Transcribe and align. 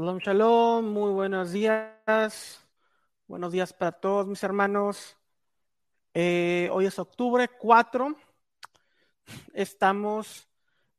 Shalom, 0.00 0.92
muy 0.92 1.10
buenos 1.10 1.50
días. 1.50 2.64
Buenos 3.26 3.50
días 3.50 3.72
para 3.72 3.90
todos 3.90 4.28
mis 4.28 4.40
hermanos. 4.44 5.16
Eh, 6.14 6.68
hoy 6.70 6.86
es 6.86 7.00
octubre 7.00 7.48
4. 7.48 8.16
Estamos 9.54 10.48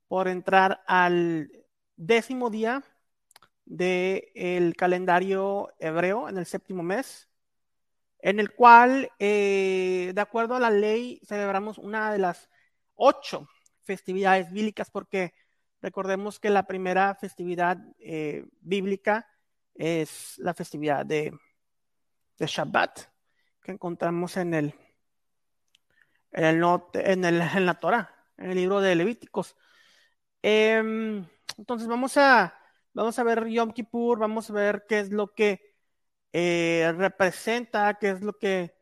por 0.09 0.27
entrar 0.27 0.83
al 0.85 1.49
décimo 1.95 2.49
día 2.49 2.83
del 3.63 4.75
calendario 4.75 5.69
hebreo 5.79 6.27
en 6.27 6.37
el 6.37 6.45
séptimo 6.45 6.83
mes, 6.83 7.29
en 8.19 8.41
el 8.41 8.53
cual, 8.53 9.09
eh, 9.17 10.11
de 10.13 10.21
acuerdo 10.21 10.55
a 10.55 10.59
la 10.59 10.71
ley, 10.71 11.21
celebramos 11.25 11.77
una 11.77 12.11
de 12.11 12.17
las 12.17 12.49
ocho 12.95 13.47
festividades 13.81 14.51
bíblicas 14.51 14.91
porque 14.91 15.33
recordemos 15.81 16.39
que 16.39 16.49
la 16.49 16.67
primera 16.67 17.15
festividad 17.15 17.77
eh, 17.99 18.45
bíblica 18.61 19.27
es 19.75 20.37
la 20.39 20.53
festividad 20.53 21.05
de, 21.05 21.33
Shabbat 22.39 22.99
que 23.61 23.73
encontramos 23.73 24.37
en 24.37 24.53
el 24.53 24.73
en, 26.31 26.45
el, 26.45 26.63
en, 26.93 27.25
el, 27.25 27.41
en 27.41 27.65
la 27.65 27.73
Torah, 27.79 28.15
en 28.37 28.51
el 28.51 28.55
libro 28.55 28.79
de 28.79 28.95
Levíticos. 28.95 29.57
Eh, 30.41 30.81
entonces 31.57 31.87
vamos 31.87 32.15
a 32.15 32.55
vamos 32.93 33.19
a 33.19 33.23
ver 33.23 33.47
Yom 33.47 33.71
Kippur, 33.71 34.19
vamos 34.19 34.49
a 34.49 34.53
ver 34.53 34.85
qué 34.87 34.99
es 34.99 35.11
lo 35.11 35.33
que 35.33 35.75
eh, 36.33 36.93
representa, 36.97 37.95
qué 37.95 38.11
es 38.11 38.21
lo 38.21 38.37
que 38.37 38.75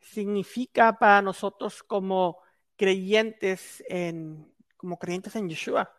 significa 0.00 0.98
para 0.98 1.22
nosotros 1.22 1.82
como 1.82 2.38
creyentes 2.76 3.82
en 3.88 4.54
como 4.76 4.98
creyentes 4.98 5.36
en 5.36 5.48
Yeshua. 5.48 5.92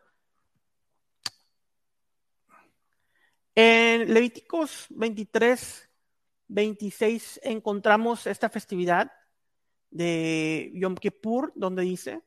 En 3.54 4.14
Levíticos 4.14 4.86
23, 4.90 5.90
26 6.48 7.40
encontramos 7.42 8.26
esta 8.26 8.48
festividad 8.48 9.12
de 9.90 10.70
Yom 10.74 10.94
Kippur, 10.94 11.52
donde 11.54 11.82
dice, 11.82 12.22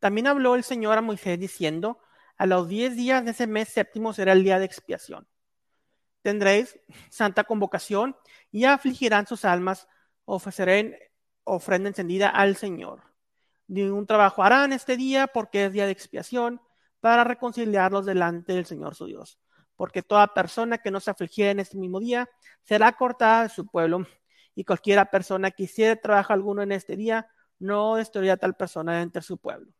también 0.00 0.26
habló 0.26 0.56
el 0.56 0.64
Señor 0.64 0.98
a 0.98 1.02
Moisés 1.02 1.38
diciendo, 1.38 2.00
a 2.36 2.46
los 2.46 2.68
diez 2.68 2.96
días 2.96 3.24
de 3.24 3.30
ese 3.30 3.46
mes 3.46 3.68
séptimo 3.68 4.12
será 4.12 4.32
el 4.32 4.42
día 4.42 4.58
de 4.58 4.64
expiación. 4.64 5.28
Tendréis 6.22 6.78
santa 7.08 7.44
convocación 7.44 8.16
y 8.50 8.64
afligirán 8.64 9.26
sus 9.26 9.44
almas, 9.44 9.86
ofrecerán 10.24 10.94
ofrenda 11.44 11.88
encendida 11.88 12.28
al 12.28 12.56
Señor. 12.56 13.02
Ningún 13.68 14.06
trabajo 14.06 14.42
harán 14.42 14.72
este 14.72 14.96
día 14.96 15.28
porque 15.28 15.66
es 15.66 15.72
día 15.72 15.86
de 15.86 15.92
expiación 15.92 16.60
para 17.00 17.22
reconciliarlos 17.22 18.06
delante 18.06 18.54
del 18.54 18.66
Señor 18.66 18.96
su 18.96 19.06
Dios. 19.06 19.38
Porque 19.78 20.02
toda 20.02 20.34
persona 20.34 20.76
que 20.76 20.90
no 20.90 21.00
se 21.00 21.10
afligiera 21.10 21.52
en 21.52 21.60
este 21.60 21.78
mismo 21.78 22.00
día 22.00 22.28
será 22.62 22.92
cortada 22.92 23.44
de 23.44 23.48
su 23.48 23.66
pueblo 23.66 24.06
y 24.54 24.64
cualquiera 24.64 25.10
persona 25.10 25.50
que 25.50 25.62
hiciera 25.62 25.96
trabajo 25.96 26.34
alguno 26.34 26.60
en 26.60 26.72
este 26.72 26.96
día 26.96 27.30
no 27.58 27.96
destruirá 27.96 28.34
a 28.34 28.36
tal 28.36 28.54
persona 28.54 29.00
entre 29.00 29.22
su 29.22 29.38
pueblo. 29.38 29.72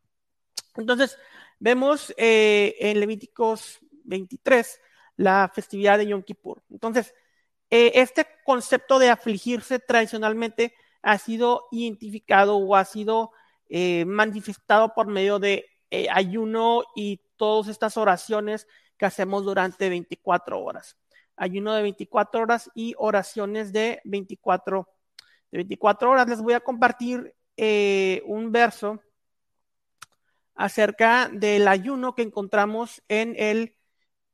Entonces, 0.76 1.18
vemos 1.58 2.14
eh, 2.16 2.74
en 2.78 3.00
Levíticos 3.00 3.80
23 4.04 4.80
la 5.16 5.50
festividad 5.52 5.98
de 5.98 6.06
Yom 6.06 6.22
Kippur. 6.22 6.62
Entonces, 6.70 7.14
eh, 7.70 7.92
este 7.96 8.26
concepto 8.44 8.98
de 8.98 9.10
afligirse 9.10 9.78
tradicionalmente 9.78 10.74
ha 11.02 11.18
sido 11.18 11.66
identificado 11.70 12.56
o 12.56 12.76
ha 12.76 12.84
sido 12.84 13.32
eh, 13.68 14.04
manifestado 14.06 14.94
por 14.94 15.08
medio 15.08 15.38
de 15.38 15.66
eh, 15.90 16.08
ayuno 16.10 16.82
y 16.94 17.20
todas 17.36 17.68
estas 17.68 17.96
oraciones 17.96 18.66
que 18.96 19.06
hacemos 19.06 19.44
durante 19.44 19.88
24 19.88 20.60
horas. 20.62 20.96
Ayuno 21.36 21.72
de 21.72 21.82
24 21.82 22.42
horas 22.42 22.70
y 22.74 22.94
oraciones 22.98 23.72
de 23.72 24.00
24, 24.04 24.88
de 25.50 25.58
24 25.58 26.10
horas. 26.10 26.28
Les 26.28 26.42
voy 26.42 26.54
a 26.54 26.60
compartir 26.60 27.34
eh, 27.56 28.22
un 28.26 28.52
verso 28.52 29.00
acerca 30.54 31.30
del 31.32 31.68
ayuno 31.68 32.14
que 32.14 32.22
encontramos 32.22 33.02
en 33.08 33.34
el, 33.38 33.76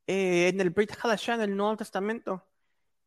eh, 0.06 0.48
en 0.48 0.60
el 0.60 0.70
Brit 0.70 0.93
Hadashah, 1.00 1.34
en 1.34 1.43
el 1.43 1.56
Nuevo 1.56 1.76
Testamento. 1.76 2.47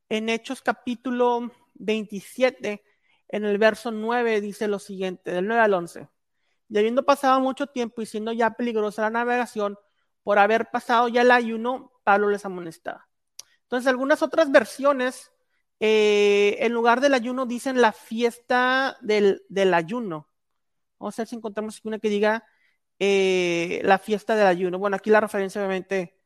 En 0.09 0.29
Hechos 0.29 0.61
capítulo 0.61 1.51
27, 1.73 2.83
en 3.29 3.45
el 3.45 3.57
verso 3.57 3.91
9, 3.91 4.39
dice 4.39 4.67
lo 4.67 4.79
siguiente, 4.79 5.31
del 5.31 5.47
9 5.47 5.61
al 5.61 5.73
11. 5.73 6.07
Y 6.69 6.77
habiendo 6.77 7.05
pasado 7.05 7.39
mucho 7.39 7.67
tiempo 7.67 8.01
y 8.01 8.05
siendo 8.05 8.31
ya 8.31 8.51
peligrosa 8.51 9.03
la 9.03 9.09
navegación, 9.09 9.77
por 10.23 10.39
haber 10.39 10.69
pasado 10.71 11.07
ya 11.07 11.21
el 11.21 11.31
ayuno, 11.31 11.91
Pablo 12.03 12.29
les 12.29 12.45
amonestaba. 12.45 13.07
Entonces, 13.63 13.87
algunas 13.87 14.21
otras 14.21 14.51
versiones, 14.51 15.31
eh, 15.79 16.57
en 16.59 16.73
lugar 16.73 17.01
del 17.01 17.13
ayuno, 17.13 17.45
dicen 17.45 17.81
la 17.81 17.91
fiesta 17.91 18.97
del, 19.01 19.43
del 19.49 19.73
ayuno. 19.73 20.29
Vamos 20.99 21.17
a 21.17 21.21
ver 21.21 21.27
si 21.27 21.35
encontramos 21.35 21.79
una 21.83 21.99
que 21.99 22.09
diga 22.09 22.45
eh, 22.99 23.81
la 23.83 23.99
fiesta 23.99 24.35
del 24.35 24.47
ayuno. 24.47 24.79
Bueno, 24.79 24.95
aquí 24.95 25.09
la 25.09 25.21
referencia 25.21 25.61
obviamente 25.61 26.17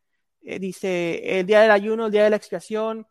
eh, 0.42 0.60
dice 0.60 1.40
el 1.40 1.46
día 1.46 1.62
del 1.62 1.72
ayuno, 1.72 2.06
el 2.06 2.12
día 2.12 2.24
de 2.24 2.30
la 2.30 2.36
expiación, 2.38 3.08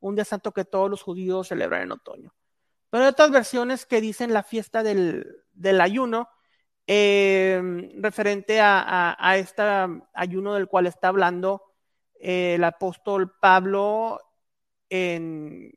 un 0.00 0.14
día 0.14 0.24
santo 0.24 0.52
que 0.52 0.64
todos 0.64 0.88
los 0.88 1.02
judíos 1.02 1.48
celebran 1.48 1.82
en 1.82 1.92
otoño. 1.92 2.34
Pero 2.88 3.04
hay 3.04 3.10
otras 3.10 3.30
versiones 3.30 3.86
que 3.86 4.00
dicen 4.00 4.32
la 4.32 4.42
fiesta 4.42 4.82
del, 4.82 5.26
del 5.52 5.80
ayuno, 5.80 6.28
eh, 6.92 7.62
referente 7.98 8.60
a, 8.60 9.16
a, 9.16 9.36
este 9.36 9.62
ayuno 10.12 10.54
del 10.54 10.66
cual 10.66 10.88
está 10.88 11.06
hablando 11.06 11.62
eh, 12.18 12.54
el 12.56 12.64
apóstol 12.64 13.32
Pablo 13.40 14.20
en, 14.88 15.72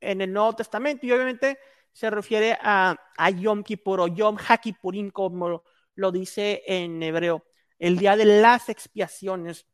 en 0.00 0.20
el 0.20 0.32
Nuevo 0.32 0.56
Testamento. 0.56 1.06
Y 1.06 1.12
obviamente 1.12 1.60
se 1.92 2.10
refiere 2.10 2.58
a, 2.60 2.96
a 3.16 3.30
Yom 3.30 3.62
Kippur 3.62 4.00
o 4.00 4.08
Yom 4.08 4.36
HaKippurim, 4.36 5.12
como 5.12 5.62
lo 5.94 6.10
dice 6.10 6.64
en 6.66 7.00
hebreo, 7.00 7.44
el 7.78 7.96
día 7.96 8.16
de 8.16 8.24
las 8.24 8.68
expiaciones, 8.70 9.64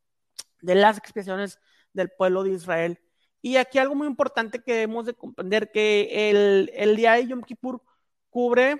de 0.60 0.74
las 0.74 0.98
expiaciones 0.98 1.58
del 1.94 2.10
pueblo 2.10 2.42
de 2.42 2.50
Israel. 2.50 3.00
Y 3.40 3.56
aquí 3.56 3.78
algo 3.78 3.94
muy 3.94 4.06
importante 4.06 4.62
que 4.62 4.74
debemos 4.74 5.06
de 5.06 5.14
comprender, 5.14 5.70
que 5.72 6.28
el, 6.28 6.70
el 6.74 6.94
día 6.94 7.12
de 7.12 7.26
Yom 7.26 7.40
Kippur 7.40 7.82
cubre 8.28 8.78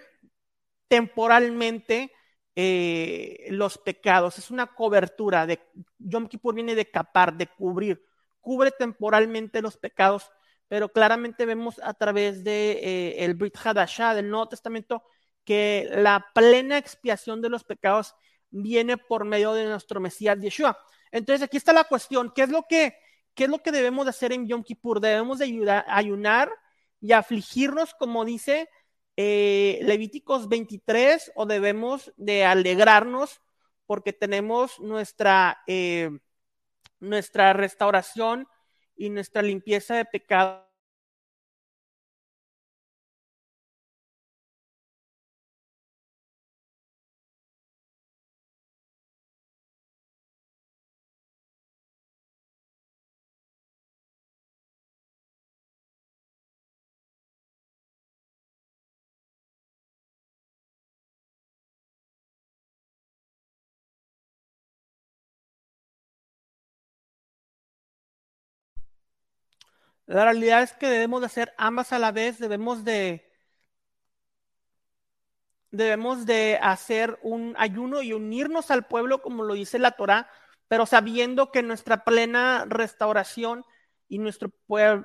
temporalmente 0.91 2.13
eh, 2.57 3.47
los 3.51 3.79
pecados, 3.79 4.39
es 4.39 4.51
una 4.51 4.75
cobertura, 4.75 5.47
de 5.47 5.61
Yom 5.99 6.27
Kippur 6.27 6.53
viene 6.53 6.75
de 6.75 6.91
capar, 6.91 7.37
de 7.37 7.47
cubrir, 7.47 8.05
cubre 8.41 8.73
temporalmente 8.73 9.63
los 9.63 9.77
pecados, 9.77 10.33
pero 10.67 10.89
claramente 10.89 11.47
vemos 11.47 11.81
a 11.85 11.95
través 11.95 12.43
de 12.43 12.73
eh, 12.73 13.25
el 13.25 13.35
Brit 13.35 13.57
Hadashah 13.57 14.15
del 14.17 14.29
Nuevo 14.29 14.49
Testamento 14.49 15.05
que 15.45 15.89
la 15.93 16.27
plena 16.35 16.77
expiación 16.77 17.41
de 17.41 17.51
los 17.51 17.63
pecados 17.63 18.17
viene 18.51 18.97
por 18.99 19.25
medio 19.25 19.53
de 19.55 19.67
nuestro 19.67 20.01
Mesías 20.01 20.41
Yeshua. 20.41 20.77
Entonces 21.13 21.43
aquí 21.45 21.57
está 21.57 21.73
la 21.73 21.85
cuestión, 21.85 22.33
¿qué 22.35 22.43
es 22.43 22.49
lo 22.51 22.65
que, 22.69 22.97
qué 23.35 23.45
es 23.45 23.51
lo 23.51 23.63
que 23.63 23.71
debemos 23.71 24.07
de 24.07 24.11
hacer 24.11 24.33
en 24.33 24.49
Yom 24.49 24.65
Kippur? 24.65 24.99
Debemos 25.01 25.39
de 25.39 25.45
ayudar, 25.45 25.85
ayunar 25.87 26.51
y 27.01 27.13
afligirnos, 27.13 27.95
como 27.95 28.25
dice 28.25 28.69
eh, 29.17 29.81
Levíticos 29.83 30.49
23, 30.49 31.33
o 31.35 31.47
debemos 31.47 32.13
de 32.17 32.45
alegrarnos 32.45 33.41
porque 33.87 34.13
tenemos 34.13 34.79
nuestra, 34.81 35.63
eh, 35.67 36.11
nuestra 37.01 37.53
restauración 37.53 38.47
y 38.97 39.11
nuestra 39.11 39.43
limpieza 39.43 39.97
de 39.97 40.05
pecado 40.05 40.70
La 70.11 70.25
realidad 70.25 70.63
es 70.63 70.73
que 70.73 70.89
debemos 70.89 71.21
de 71.21 71.27
hacer 71.27 71.55
ambas 71.57 71.93
a 71.93 71.99
la 72.01 72.11
vez, 72.11 72.41
debemos 72.41 72.85
de 72.85 73.31
debemos 75.71 76.27
de 76.27 76.59
hacer 76.61 77.21
un 77.23 77.55
ayuno 77.57 78.03
y 78.03 78.13
unirnos 78.13 78.73
al 78.73 78.87
pueblo 78.89 79.23
como 79.23 79.45
lo 79.45 79.55
dice 79.55 79.79
la 79.79 79.93
Torá, 79.93 80.29
pero 80.67 80.85
sabiendo 80.85 81.53
que 81.53 81.63
nuestra 81.63 82.03
plena 82.03 82.67
restauración 82.69 83.65
y 84.09 84.19
nuestro 84.19 84.51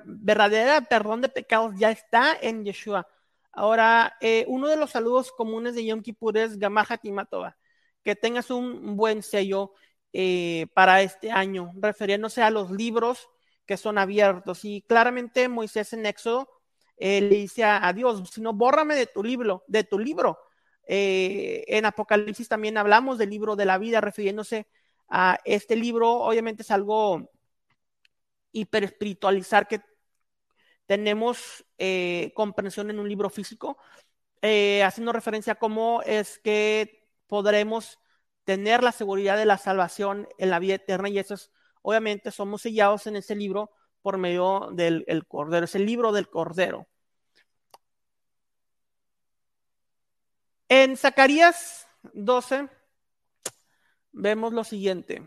verdadera 0.04 0.80
perdón 0.80 1.20
de 1.20 1.28
pecados 1.28 1.76
ya 1.78 1.92
está 1.92 2.36
en 2.40 2.64
Yeshua. 2.64 3.06
Ahora, 3.52 4.16
eh, 4.20 4.44
uno 4.48 4.66
de 4.66 4.76
los 4.76 4.90
saludos 4.90 5.30
comunes 5.30 5.76
de 5.76 5.86
Yom 5.86 6.02
Kippur 6.02 6.36
es 6.36 6.58
Gamahat 6.58 7.04
Matova, 7.04 7.56
que 8.02 8.16
tengas 8.16 8.50
un 8.50 8.96
buen 8.96 9.22
sello. 9.22 9.72
eh, 10.12 10.66
para 10.74 11.02
este 11.02 11.30
año, 11.30 11.72
refiriéndose 11.76 12.42
a 12.42 12.50
los 12.50 12.70
libros 12.70 13.28
que 13.66 13.76
son 13.76 13.98
abiertos. 13.98 14.64
Y 14.64 14.82
claramente 14.82 15.48
Moisés 15.48 15.92
en 15.92 16.06
Éxodo 16.06 16.48
eh, 16.96 17.20
le 17.20 17.36
dice 17.36 17.64
a, 17.64 17.92
Dios, 17.92 18.22
si 18.30 18.40
no, 18.40 18.52
bórrame 18.54 18.94
de 18.94 19.06
tu 19.06 19.22
libro, 19.22 19.64
de 19.66 19.84
tu 19.84 19.98
libro. 19.98 20.38
Eh, 20.86 21.64
en 21.68 21.84
Apocalipsis 21.84 22.48
también 22.48 22.78
hablamos 22.78 23.18
del 23.18 23.30
libro 23.30 23.56
de 23.56 23.66
la 23.66 23.78
vida, 23.78 24.00
refiriéndose 24.00 24.66
a 25.08 25.38
este 25.44 25.76
libro. 25.76 26.10
Obviamente 26.12 26.62
es 26.62 26.70
algo 26.70 27.30
hiperespiritualizar 28.52 29.68
que 29.68 29.80
tenemos 30.86 31.64
eh, 31.78 32.32
comprensión 32.34 32.90
en 32.90 33.00
un 33.00 33.08
libro 33.08 33.28
físico, 33.28 33.76
haciendo 34.84 35.12
referencia 35.12 35.54
a 35.54 35.58
cómo 35.58 36.02
es 36.02 36.38
que 36.38 37.10
podremos 37.26 37.98
tener 38.44 38.84
la 38.84 38.92
seguridad 38.92 39.36
de 39.36 39.44
la 39.44 39.58
salvación 39.58 40.28
en 40.38 40.50
la 40.50 40.60
vida 40.60 40.74
eterna 40.74 41.08
y 41.08 41.18
eso 41.18 41.34
es, 41.34 41.50
obviamente, 41.88 42.32
somos 42.32 42.62
sellados 42.62 43.06
en 43.06 43.14
ese 43.14 43.36
libro 43.36 43.70
por 44.02 44.18
medio 44.18 44.70
del 44.72 45.04
Cordero. 45.28 45.66
Es 45.66 45.76
el 45.76 45.86
libro 45.86 46.10
del 46.10 46.28
Cordero. 46.28 46.88
En 50.68 50.96
Zacarías 50.96 51.86
12 52.12 52.68
vemos 54.10 54.52
lo 54.52 54.64
siguiente. 54.64 55.22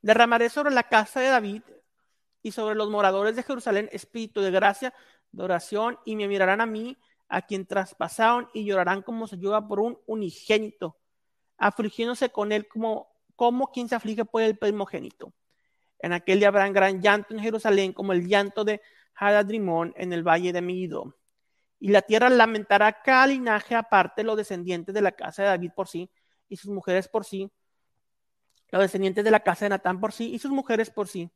Derramaré 0.00 0.48
sobre 0.48 0.72
la 0.72 0.84
casa 0.84 1.20
de 1.20 1.28
David 1.28 1.62
y 2.42 2.52
sobre 2.52 2.74
los 2.74 2.88
moradores 2.88 3.36
de 3.36 3.42
Jerusalén 3.42 3.90
espíritu 3.92 4.40
de 4.40 4.50
gracia, 4.50 4.94
de 5.30 5.44
oración, 5.44 5.98
y 6.06 6.16
me 6.16 6.26
mirarán 6.26 6.62
a 6.62 6.66
mí, 6.66 6.96
a 7.28 7.42
quien 7.42 7.66
traspasaron, 7.66 8.48
y 8.52 8.64
llorarán 8.64 9.02
como 9.02 9.26
se 9.26 9.38
llora 9.38 9.66
por 9.66 9.80
un 9.80 9.98
unigénito 10.06 10.96
afligiéndose 11.56 12.30
con 12.30 12.52
él 12.52 12.68
como, 12.68 13.08
como 13.36 13.70
quien 13.70 13.88
se 13.88 13.94
aflige 13.94 14.24
por 14.24 14.42
el 14.42 14.58
primogénito. 14.58 15.32
En 15.98 16.12
aquel 16.12 16.38
día 16.38 16.48
habrá 16.48 16.68
gran 16.68 17.00
llanto 17.00 17.34
en 17.34 17.40
Jerusalén, 17.40 17.92
como 17.92 18.12
el 18.12 18.26
llanto 18.26 18.64
de 18.64 18.82
Hadadrimón 19.14 19.94
en 19.96 20.12
el 20.12 20.22
valle 20.22 20.52
de 20.52 20.60
Mido. 20.60 21.16
Y 21.78 21.88
la 21.88 22.02
tierra 22.02 22.28
lamentará 22.28 23.02
cada 23.02 23.26
linaje 23.26 23.74
aparte, 23.74 24.22
los 24.24 24.36
descendientes 24.36 24.94
de 24.94 25.00
la 25.00 25.12
casa 25.12 25.42
de 25.42 25.48
David 25.48 25.70
por 25.74 25.88
sí, 25.88 26.10
y 26.48 26.56
sus 26.56 26.70
mujeres 26.70 27.08
por 27.08 27.24
sí, 27.24 27.50
los 28.70 28.82
descendientes 28.82 29.24
de 29.24 29.30
la 29.30 29.40
casa 29.40 29.64
de 29.64 29.70
Natán 29.70 30.00
por 30.00 30.12
sí, 30.12 30.34
y 30.34 30.38
sus 30.38 30.50
mujeres 30.50 30.90
por 30.90 31.08
sí, 31.08 31.30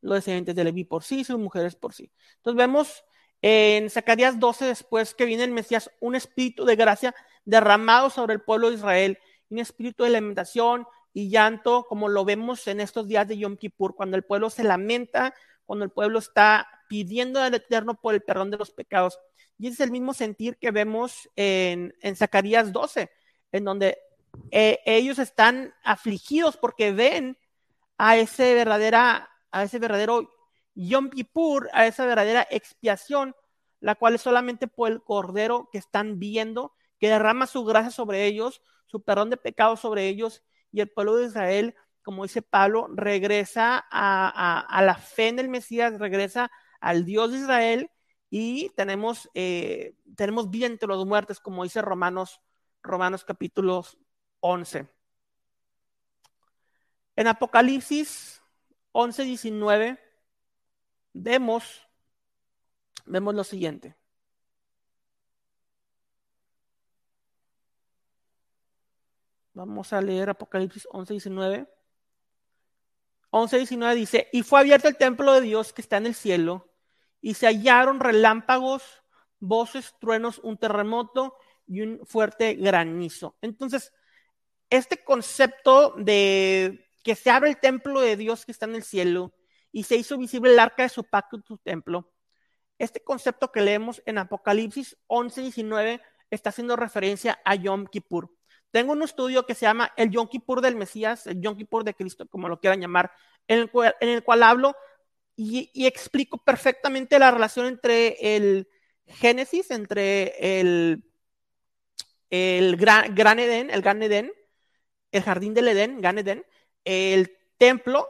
los 0.00 0.16
descendientes 0.16 0.54
de 0.54 0.64
Leví 0.64 0.84
por 0.84 1.02
sí, 1.02 1.20
y 1.20 1.24
sus 1.24 1.38
mujeres 1.38 1.76
por 1.76 1.92
sí. 1.92 2.10
Entonces 2.36 2.56
vemos 2.56 3.04
en 3.46 3.90
Zacarías 3.90 4.40
12, 4.40 4.64
después 4.64 5.14
que 5.14 5.26
viene 5.26 5.44
el 5.44 5.50
Mesías, 5.50 5.90
un 6.00 6.14
espíritu 6.14 6.64
de 6.64 6.76
gracia 6.76 7.14
derramado 7.44 8.08
sobre 8.08 8.32
el 8.32 8.40
pueblo 8.40 8.70
de 8.70 8.76
Israel 8.76 9.18
un 9.50 9.58
espíritu 9.58 10.04
de 10.04 10.10
lamentación 10.10 10.86
y 11.12 11.28
llanto, 11.28 11.84
como 11.86 12.08
lo 12.08 12.24
vemos 12.24 12.66
en 12.68 12.80
estos 12.80 13.06
días 13.06 13.28
de 13.28 13.36
Yom 13.36 13.56
Kippur, 13.56 13.94
cuando 13.94 14.16
el 14.16 14.24
pueblo 14.24 14.48
se 14.48 14.64
lamenta, 14.64 15.34
cuando 15.66 15.84
el 15.84 15.90
pueblo 15.90 16.18
está 16.18 16.66
pidiendo 16.88 17.38
al 17.38 17.52
Eterno 17.52 18.00
por 18.00 18.14
el 18.14 18.22
perdón 18.22 18.50
de 18.50 18.56
los 18.56 18.70
pecados. 18.70 19.18
Y 19.58 19.66
ese 19.66 19.74
es 19.74 19.80
el 19.80 19.90
mismo 19.90 20.14
sentir 20.14 20.56
que 20.56 20.70
vemos 20.70 21.28
en, 21.36 21.94
en 22.00 22.16
Zacarías 22.16 22.72
12, 22.72 23.10
en 23.52 23.64
donde 23.64 23.98
eh, 24.50 24.80
ellos 24.86 25.18
están 25.18 25.74
afligidos 25.84 26.56
porque 26.56 26.92
ven 26.92 27.36
a 27.98 28.16
ese 28.16 28.54
verdadera, 28.54 29.28
a 29.52 29.62
ese 29.62 29.78
verdadero 29.78 30.33
Yom 30.74 31.10
Kippur, 31.10 31.70
a 31.72 31.86
esa 31.86 32.06
verdadera 32.06 32.46
expiación, 32.50 33.34
la 33.80 33.94
cual 33.94 34.14
es 34.14 34.22
solamente 34.22 34.66
por 34.66 34.90
el 34.90 35.02
Cordero 35.02 35.68
que 35.70 35.78
están 35.78 36.18
viendo, 36.18 36.72
que 36.98 37.08
derrama 37.08 37.46
su 37.46 37.64
gracia 37.64 37.90
sobre 37.90 38.24
ellos, 38.26 38.62
su 38.86 39.02
perdón 39.02 39.30
de 39.30 39.36
pecados 39.36 39.80
sobre 39.80 40.08
ellos 40.08 40.42
y 40.72 40.80
el 40.80 40.90
pueblo 40.90 41.16
de 41.16 41.26
Israel, 41.26 41.74
como 42.02 42.24
dice 42.24 42.42
Pablo, 42.42 42.88
regresa 42.92 43.84
a, 43.90 44.82
la 44.82 44.94
fe 44.96 45.28
en 45.28 45.38
el 45.38 45.48
Mesías, 45.48 45.98
regresa 45.98 46.50
al 46.80 47.04
Dios 47.04 47.32
de 47.32 47.38
Israel 47.38 47.90
y 48.30 48.70
tenemos, 48.70 49.30
eh, 49.34 49.94
tenemos 50.16 50.50
vida 50.50 50.66
entre 50.66 50.88
los 50.88 51.06
muertos, 51.06 51.40
como 51.40 51.62
dice 51.62 51.80
Romanos, 51.80 52.40
Romanos 52.82 53.24
capítulo 53.24 53.84
11. 54.40 54.88
En 57.16 57.26
Apocalipsis 57.26 58.42
11, 58.92 59.24
19 59.24 60.03
vemos, 61.14 61.88
vemos 63.06 63.34
lo 63.34 63.44
siguiente. 63.44 63.96
Vamos 69.54 69.92
a 69.92 70.02
leer 70.02 70.28
Apocalipsis 70.30 70.86
11, 70.90 71.14
19. 71.14 71.68
11, 73.30 73.56
19 73.56 73.94
dice, 73.94 74.28
y 74.32 74.42
fue 74.42 74.60
abierto 74.60 74.88
el 74.88 74.96
templo 74.96 75.32
de 75.32 75.40
Dios 75.40 75.72
que 75.72 75.80
está 75.80 75.96
en 75.96 76.06
el 76.06 76.14
cielo, 76.14 76.68
y 77.20 77.34
se 77.34 77.46
hallaron 77.46 78.00
relámpagos, 78.00 78.82
voces, 79.40 79.94
truenos, 80.00 80.38
un 80.40 80.58
terremoto 80.58 81.36
y 81.66 81.80
un 81.80 82.04
fuerte 82.06 82.54
granizo. 82.54 83.36
Entonces, 83.40 83.92
este 84.70 85.02
concepto 85.02 85.94
de 85.96 86.88
que 87.02 87.14
se 87.14 87.30
abre 87.30 87.50
el 87.50 87.58
templo 87.58 88.00
de 88.00 88.16
Dios 88.16 88.44
que 88.44 88.52
está 88.52 88.66
en 88.66 88.76
el 88.76 88.82
cielo 88.82 89.32
y 89.74 89.82
se 89.82 89.96
hizo 89.96 90.16
visible 90.16 90.52
el 90.52 90.58
arca 90.60 90.84
de 90.84 90.88
su 90.88 91.02
pacto 91.02 91.36
en 91.36 91.42
su 91.42 91.58
templo, 91.58 92.08
este 92.78 93.02
concepto 93.02 93.50
que 93.50 93.60
leemos 93.60 94.00
en 94.06 94.18
Apocalipsis 94.18 94.96
11, 95.08 95.42
19 95.42 96.00
está 96.30 96.50
haciendo 96.50 96.76
referencia 96.76 97.40
a 97.44 97.56
Yom 97.56 97.86
Kippur. 97.86 98.30
Tengo 98.70 98.92
un 98.92 99.02
estudio 99.02 99.46
que 99.46 99.56
se 99.56 99.66
llama 99.66 99.92
El 99.96 100.10
Yom 100.10 100.28
Kippur 100.28 100.60
del 100.60 100.76
Mesías, 100.76 101.26
el 101.26 101.40
Yom 101.40 101.56
Kippur 101.56 101.82
de 101.82 101.94
Cristo, 101.94 102.28
como 102.28 102.48
lo 102.48 102.60
quieran 102.60 102.80
llamar, 102.80 103.10
en 103.48 103.58
el 103.58 104.22
cual, 104.22 104.42
hablo 104.44 104.76
y, 105.34 105.68
explico 105.86 106.38
perfectamente 106.38 107.18
la 107.18 107.32
relación 107.32 107.66
entre 107.66 108.36
el 108.36 108.68
Génesis, 109.06 109.72
entre 109.72 110.60
el, 110.60 111.04
el 112.30 112.76
gran, 112.76 113.12
gran, 113.12 113.40
Edén, 113.40 113.70
el 113.70 113.82
Gran 113.82 114.00
Edén, 114.04 114.32
el 115.10 115.22
jardín 115.24 115.52
del 115.52 115.66
Edén, 115.66 116.00
Gan 116.00 116.18
Edén, 116.18 116.46
el 116.84 117.36
templo 117.58 118.08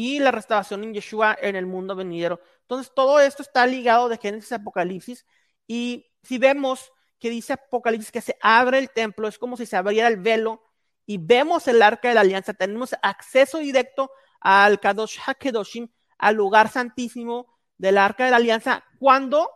y 0.00 0.18
la 0.18 0.30
restauración 0.30 0.82
en 0.82 0.94
Yeshua 0.94 1.36
en 1.42 1.56
el 1.56 1.66
mundo 1.66 1.94
venidero. 1.94 2.40
Entonces, 2.62 2.90
todo 2.94 3.20
esto 3.20 3.42
está 3.42 3.66
ligado 3.66 4.08
de 4.08 4.16
Génesis 4.16 4.50
a 4.52 4.56
Apocalipsis 4.56 5.26
y 5.66 6.06
si 6.22 6.38
vemos 6.38 6.90
que 7.18 7.28
dice 7.28 7.52
Apocalipsis 7.52 8.10
que 8.10 8.22
se 8.22 8.38
abre 8.40 8.78
el 8.78 8.88
templo, 8.88 9.28
es 9.28 9.38
como 9.38 9.58
si 9.58 9.66
se 9.66 9.76
abriera 9.76 10.08
el 10.08 10.16
velo 10.16 10.62
y 11.04 11.18
vemos 11.18 11.68
el 11.68 11.82
arca 11.82 12.08
de 12.08 12.14
la 12.14 12.22
alianza, 12.22 12.54
tenemos 12.54 12.94
acceso 13.02 13.58
directo 13.58 14.10
al 14.40 14.80
Kadosh 14.80 15.18
HaKedoshim, 15.26 15.88
al 16.16 16.34
lugar 16.34 16.70
santísimo 16.70 17.58
del 17.76 17.98
arca 17.98 18.24
de 18.24 18.30
la 18.30 18.38
alianza, 18.38 18.82
cuando 18.98 19.50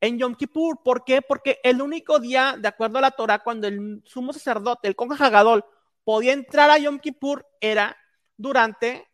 en 0.00 0.18
Yom 0.18 0.36
Kippur, 0.36 0.84
¿por 0.84 1.02
qué? 1.02 1.20
Porque 1.20 1.58
el 1.64 1.82
único 1.82 2.20
día, 2.20 2.54
de 2.56 2.68
acuerdo 2.68 2.98
a 2.98 3.02
la 3.02 3.10
Torah, 3.10 3.40
cuando 3.40 3.66
el 3.66 4.02
sumo 4.04 4.32
sacerdote, 4.32 4.86
el 4.86 4.94
Kohen 4.94 5.20
Hagadol, 5.20 5.64
podía 6.04 6.32
entrar 6.32 6.70
a 6.70 6.78
Yom 6.78 7.00
Kippur, 7.00 7.44
era 7.60 7.96
durante, 8.36 9.09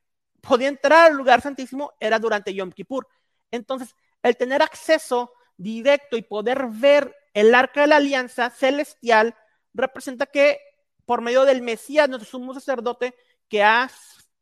podía 0.49 0.69
entrar 0.69 1.11
al 1.11 1.17
lugar 1.17 1.41
santísimo, 1.41 1.93
era 2.01 2.19
durante 2.19 2.55
Yom 2.55 2.73
Kippur. 2.73 3.07
Entonces, 3.51 3.95
el 4.23 4.37
tener 4.37 4.63
acceso 4.63 5.33
directo 5.57 6.17
y 6.17 6.23
poder 6.23 6.67
ver 6.71 7.15
el 7.35 7.55
arca 7.55 7.83
de 7.83 7.87
la 7.89 7.97
alianza 7.97 8.51
celestial 8.51 9.35
representa 9.75 10.27
que 10.27 10.61
por 11.05 11.21
medio 11.21 11.45
del 11.45 11.63
Mesías, 11.63 12.09
nuestro 12.09 12.29
sumo 12.29 12.53
sacerdote, 12.55 13.15
que 13.49 13.63
ha, 13.63 13.91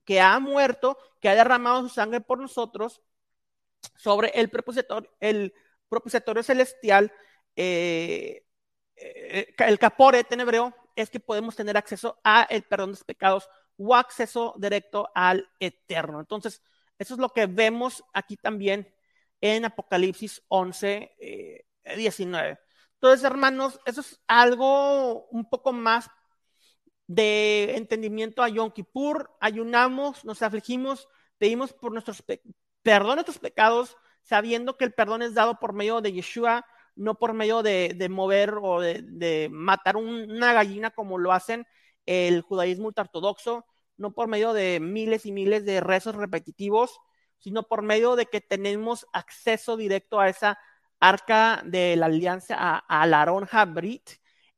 que 0.04 0.20
ha 0.20 0.38
muerto, 0.38 0.96
que 1.20 1.28
ha 1.28 1.34
derramado 1.34 1.82
su 1.82 1.88
sangre 1.90 2.20
por 2.20 2.38
nosotros, 2.38 3.02
sobre 3.96 4.28
el 4.28 4.48
propiciatorio, 4.48 5.10
el 5.20 5.52
propiciatorio 5.88 6.42
celestial, 6.42 7.12
eh, 7.54 8.46
eh, 8.96 9.54
el 9.58 9.78
caporet 9.78 10.30
en 10.32 10.40
hebreo, 10.40 10.74
es 10.96 11.10
que 11.10 11.20
podemos 11.20 11.54
tener 11.54 11.76
acceso 11.76 12.18
a 12.24 12.44
el 12.44 12.62
perdón 12.62 12.90
de 12.90 12.92
los 12.92 13.04
pecados 13.04 13.48
o 13.76 13.94
acceso 13.94 14.54
directo 14.58 15.10
al 15.14 15.48
eterno. 15.58 16.20
Entonces, 16.20 16.62
eso 16.98 17.14
es 17.14 17.20
lo 17.20 17.30
que 17.30 17.46
vemos 17.46 18.04
aquí 18.12 18.36
también 18.36 18.92
en 19.40 19.64
Apocalipsis 19.64 20.42
11, 20.48 21.16
19. 21.96 22.50
Eh, 22.50 22.58
entonces, 22.94 23.24
hermanos, 23.24 23.80
eso 23.84 24.00
es 24.00 24.20
algo 24.26 25.26
un 25.26 25.48
poco 25.48 25.72
más 25.72 26.08
de 27.06 27.76
entendimiento 27.76 28.42
a 28.42 28.48
Yom 28.48 28.70
Kippur. 28.70 29.30
Ayunamos, 29.40 30.24
nos 30.24 30.40
afligimos, 30.42 31.08
pedimos 31.38 31.72
por 31.72 31.92
nuestros 31.92 32.22
perdón 32.82 33.16
nuestros 33.16 33.38
pecados, 33.38 33.96
sabiendo 34.22 34.76
que 34.76 34.84
el 34.84 34.94
perdón 34.94 35.22
es 35.22 35.34
dado 35.34 35.58
por 35.58 35.72
medio 35.72 36.00
de 36.00 36.12
Yeshua, 36.12 36.66
no 36.96 37.18
por 37.18 37.32
medio 37.32 37.62
de, 37.62 38.06
mover 38.10 38.54
o 38.62 38.80
de, 38.80 39.48
matar 39.50 39.96
una 39.96 40.52
gallina 40.52 40.90
como 40.90 41.18
lo 41.18 41.32
hacen 41.32 41.66
el 42.06 42.42
judaísmo 42.42 42.90
ortodoxo, 42.96 43.66
no 43.96 44.12
por 44.12 44.28
medio 44.28 44.52
de 44.52 44.80
miles 44.80 45.26
y 45.26 45.32
miles 45.32 45.64
de 45.64 45.80
rezos 45.80 46.14
repetitivos, 46.14 47.00
sino 47.38 47.64
por 47.64 47.82
medio 47.82 48.16
de 48.16 48.26
que 48.26 48.40
tenemos 48.40 49.06
acceso 49.12 49.76
directo 49.76 50.20
a 50.20 50.28
esa 50.28 50.58
arca 51.00 51.62
de 51.64 51.96
la 51.96 52.06
alianza, 52.06 52.78
al 52.88 53.14
Aarón 53.14 53.46
Habrit, 53.50 54.08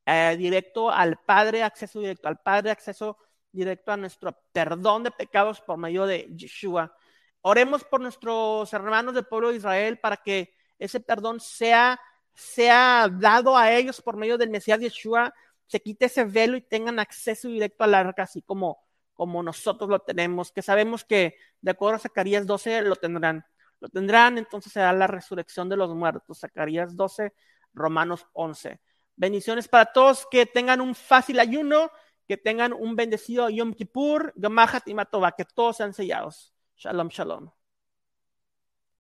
eh, 0.06 0.36
directo 0.38 0.90
al 0.90 1.18
Padre, 1.18 1.62
acceso 1.62 2.00
directo 2.00 2.28
al 2.28 2.38
Padre, 2.38 2.70
acceso 2.70 3.18
directo 3.50 3.90
a 3.90 3.96
nuestro 3.96 4.38
perdón 4.52 5.02
de 5.02 5.10
pecados 5.10 5.60
por 5.60 5.78
medio 5.78 6.06
de 6.06 6.28
Yeshua. 6.36 6.94
Oremos 7.40 7.84
por 7.84 8.00
nuestros 8.00 8.72
hermanos 8.72 9.14
del 9.14 9.26
pueblo 9.26 9.50
de 9.50 9.56
Israel 9.56 9.98
para 9.98 10.16
que 10.18 10.54
ese 10.78 11.00
perdón 11.00 11.40
sea, 11.40 11.98
sea 12.34 13.08
dado 13.10 13.56
a 13.56 13.72
ellos 13.72 14.00
por 14.00 14.16
medio 14.16 14.38
del 14.38 14.50
Mesías 14.50 14.78
Yeshua, 14.78 15.34
se 15.66 15.80
quite 15.80 16.06
ese 16.06 16.24
velo 16.24 16.56
y 16.56 16.62
tengan 16.62 16.98
acceso 16.98 17.48
directo 17.48 17.84
al 17.84 17.94
arca, 17.94 18.22
así 18.24 18.42
como, 18.42 18.78
como 19.14 19.42
nosotros 19.42 19.90
lo 19.90 20.00
tenemos, 20.00 20.52
que 20.52 20.62
sabemos 20.62 21.04
que 21.04 21.36
de 21.60 21.70
acuerdo 21.70 21.96
a 21.96 22.00
Zacarías 22.00 22.46
12 22.46 22.82
lo 22.82 22.96
tendrán. 22.96 23.44
Lo 23.80 23.88
tendrán, 23.88 24.38
entonces 24.38 24.72
será 24.72 24.92
la 24.92 25.06
resurrección 25.06 25.68
de 25.68 25.76
los 25.76 25.94
muertos. 25.94 26.40
Zacarías 26.40 26.96
12, 26.96 27.34
Romanos 27.74 28.26
11. 28.32 28.80
Bendiciones 29.16 29.68
para 29.68 29.86
todos, 29.86 30.26
que 30.30 30.46
tengan 30.46 30.80
un 30.80 30.94
fácil 30.94 31.40
ayuno, 31.40 31.90
que 32.26 32.36
tengan 32.36 32.72
un 32.72 32.96
bendecido 32.96 33.48
Yom 33.50 33.72
Kippur, 33.72 34.32
Gemahat 34.40 34.88
y 34.88 34.94
Matoba, 34.94 35.32
que 35.32 35.44
todos 35.44 35.76
sean 35.76 35.92
sellados. 35.92 36.54
Shalom, 36.76 37.08
shalom. 37.08 37.50